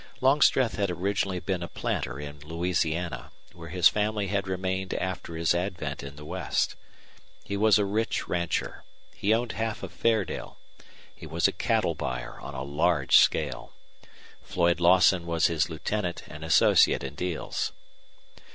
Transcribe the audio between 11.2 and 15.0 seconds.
was a cattle buyer on a large scale. Floyd